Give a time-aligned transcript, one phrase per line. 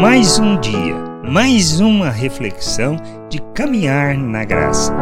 [0.00, 2.96] Mais um dia, mais uma reflexão
[3.30, 4.92] de caminhar na graça.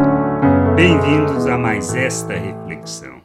[0.75, 3.21] Bem-vindos a mais esta reflexão.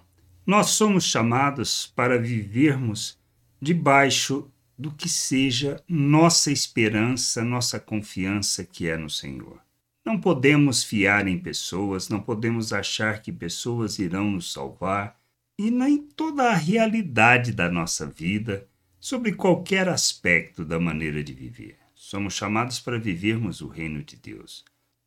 [0.46, 3.18] Nós somos chamados para vivermos
[3.60, 9.60] debaixo do que seja nossa esperança, nossa confiança que é no Senhor.
[10.04, 15.18] Não podemos fiar em pessoas, não podemos achar que pessoas irão nos salvar
[15.58, 18.66] e nem toda a realidade da nossa vida
[19.00, 21.78] sobre qualquer aspecto da maneira de viver.
[21.94, 24.64] Somos chamados para vivermos o reino de Deus,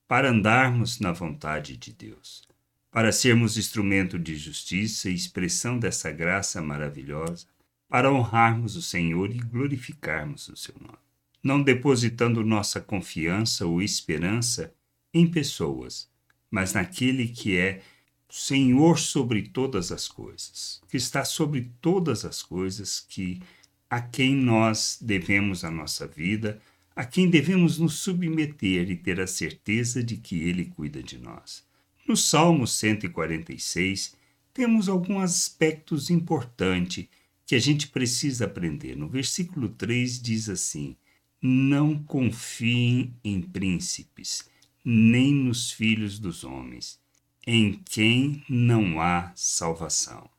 [0.08, 2.44] para andarmos na vontade de Deus,
[2.91, 7.48] para sermos instrumento de justiça e expressão dessa graça maravilhosa,
[7.88, 10.98] para honrarmos o Senhor e glorificarmos o seu nome.
[11.44, 14.73] Não depositando nossa confiança ou esperança
[15.14, 16.09] em pessoas,
[16.50, 17.81] mas naquele que é
[18.30, 23.42] Senhor sobre todas as coisas, que está sobre todas as coisas, que
[23.91, 26.62] a quem nós devemos a nossa vida,
[26.95, 31.61] a quem devemos nos submeter e ter a certeza de que Ele cuida de nós.
[32.08, 34.16] No Salmo 146,
[34.53, 37.09] temos alguns aspectos importantes
[37.45, 38.95] que a gente precisa aprender.
[38.95, 40.95] No versículo 3 diz assim:
[41.42, 44.50] Não confiem em príncipes,
[44.86, 46.97] nem nos filhos dos homens,
[47.45, 50.30] em quem não há salvação.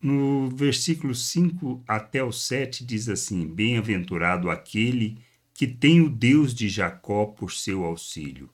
[0.00, 5.18] No versículo 5 até o 7 diz assim: Bem-aventurado aquele
[5.52, 8.48] que tem o Deus de Jacó por seu auxílio,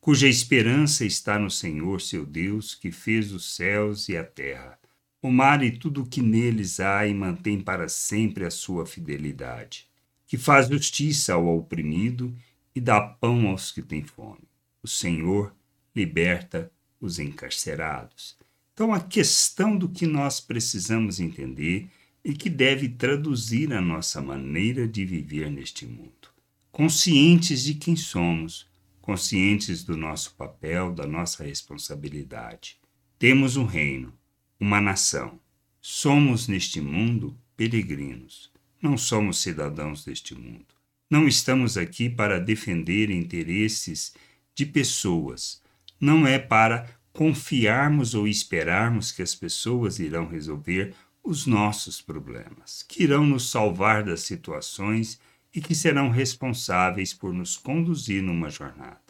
[0.00, 4.78] cuja esperança está no Senhor seu Deus, que fez os céus e a terra,
[5.20, 9.88] o mar e tudo o que neles há, e mantém para sempre a sua fidelidade,
[10.28, 12.32] que faz justiça ao oprimido
[12.72, 14.48] e dá pão aos que têm fome.
[14.80, 15.52] O Senhor
[15.94, 16.70] liberta
[17.00, 18.36] os encarcerados.
[18.74, 21.88] Então, a questão do que nós precisamos entender
[22.24, 26.28] e que deve traduzir a nossa maneira de viver neste mundo.
[26.72, 28.66] Conscientes de quem somos,
[29.00, 32.76] conscientes do nosso papel, da nossa responsabilidade.
[33.16, 34.12] Temos um reino,
[34.58, 35.38] uma nação.
[35.80, 38.50] Somos neste mundo peregrinos.
[38.82, 40.66] Não somos cidadãos deste mundo.
[41.08, 44.14] Não estamos aqui para defender interesses
[44.52, 45.62] de pessoas.
[46.00, 50.92] Não é para confiarmos ou esperarmos que as pessoas irão resolver
[51.22, 55.18] os nossos problemas, que irão nos salvar das situações
[55.54, 59.00] e que serão responsáveis por nos conduzir numa jornada.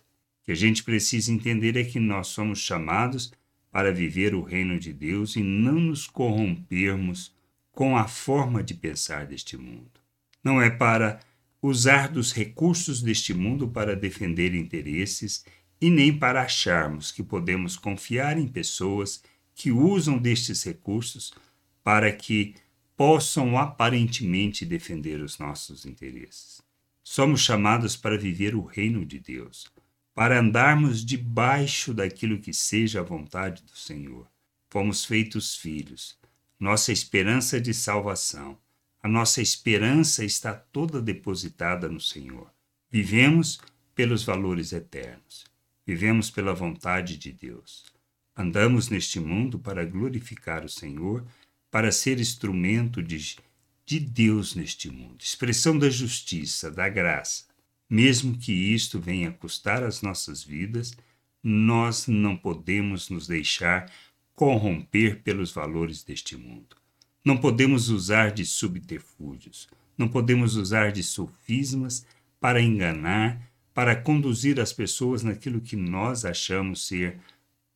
[0.42, 3.32] O que a gente precisa entender é que nós somos chamados
[3.72, 7.34] para viver o reino de Deus e não nos corrompermos
[7.72, 9.91] com a forma de pensar deste mundo.
[10.44, 11.19] Não é para
[11.62, 15.42] usar dos recursos deste mundo para defender interesses
[15.80, 19.22] e nem para acharmos que podemos confiar em pessoas
[19.54, 21.32] que usam destes recursos
[21.82, 22.54] para que
[22.96, 26.62] possam aparentemente defender os nossos interesses.
[27.02, 29.70] Somos chamados para viver o reino de Deus,
[30.14, 34.26] para andarmos debaixo daquilo que seja a vontade do Senhor.
[34.70, 36.16] Fomos feitos filhos,
[36.58, 38.58] nossa esperança de salvação,
[39.02, 42.50] a nossa esperança está toda depositada no Senhor.
[42.91, 43.60] Vivemos
[43.94, 45.44] pelos valores eternos.
[45.87, 47.84] Vivemos pela vontade de Deus.
[48.37, 51.25] Andamos neste mundo para glorificar o Senhor,
[51.71, 53.37] para ser instrumento de,
[53.84, 57.45] de Deus neste mundo, expressão da justiça, da graça.
[57.89, 60.97] Mesmo que isto venha custar as nossas vidas,
[61.43, 63.93] nós não podemos nos deixar
[64.34, 66.77] corromper pelos valores deste mundo.
[67.25, 72.06] Não podemos usar de subterfúgios, não podemos usar de sofismas
[72.41, 73.41] para enganar
[73.74, 77.18] para conduzir as pessoas naquilo que nós achamos ser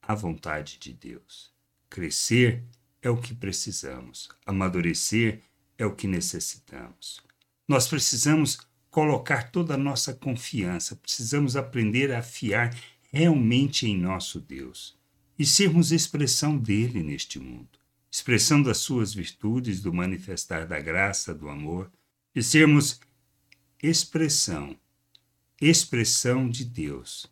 [0.00, 1.53] a vontade de Deus.
[1.91, 2.62] Crescer
[3.03, 5.41] é o que precisamos, amadurecer
[5.76, 7.20] é o que necessitamos.
[7.66, 12.75] Nós precisamos colocar toda a nossa confiança, precisamos aprender a fiar
[13.10, 14.97] realmente em nosso Deus
[15.38, 17.78] e sermos expressão dele neste mundo,
[18.10, 21.91] expressão das suas virtudes, do manifestar da graça, do amor,
[22.34, 23.00] e sermos
[23.83, 24.77] expressão
[25.60, 27.27] expressão de Deus.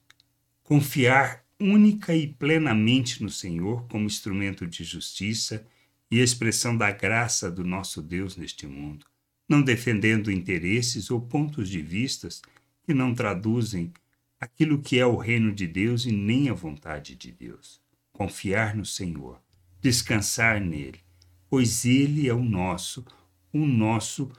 [0.64, 5.64] Confiar única e plenamente no Senhor como instrumento de justiça
[6.10, 9.06] e expressão da graça do nosso Deus neste mundo,
[9.48, 12.42] não defendendo interesses ou pontos de vistas
[12.84, 13.92] que não traduzem
[14.40, 17.80] aquilo que é o reino de Deus e nem a vontade de Deus.
[18.12, 19.40] Confiar no Senhor,
[19.80, 21.00] descansar nele,
[21.48, 23.04] pois ele é o nosso,
[23.52, 24.30] o nosso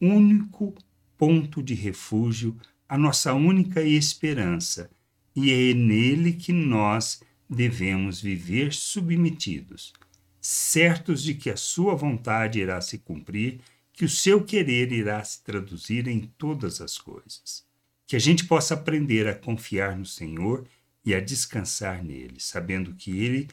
[0.00, 0.74] único
[1.16, 2.58] ponto de refúgio
[2.88, 4.90] a nossa única esperança,
[5.34, 9.92] e é nele que nós devemos viver submetidos,
[10.40, 13.60] certos de que a sua vontade irá se cumprir
[13.92, 17.64] que o seu querer irá se traduzir em todas as coisas.
[18.06, 20.66] Que a gente possa aprender a confiar no Senhor
[21.04, 23.48] e a descansar nele, sabendo que ele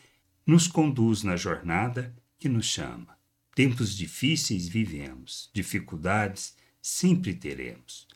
[0.45, 3.15] nos conduz na jornada que nos chama.
[3.53, 8.07] Tempos difíceis vivemos, dificuldades sempre teremos.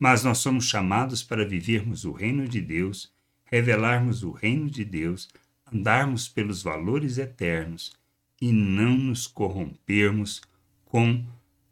[0.00, 3.12] Mas nós somos chamados para vivermos o reino de Deus,
[3.44, 5.28] revelarmos o reino de Deus,
[5.70, 7.92] andarmos pelos valores eternos
[8.40, 10.40] e não nos corrompermos
[10.86, 11.22] com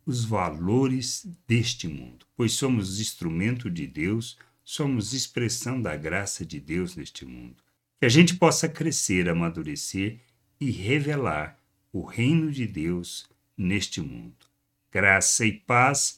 [0.04, 6.96] os valores deste mundo, pois somos instrumento de Deus, somos expressão da graça de Deus
[6.96, 7.56] neste mundo.
[7.98, 10.18] Que a gente possa crescer, amadurecer
[10.60, 11.58] e revelar
[11.90, 13.26] o reino de Deus
[13.56, 14.36] neste mundo.
[14.92, 16.17] Graça e paz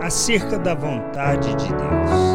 [0.00, 2.27] acerca da vontade de Deus.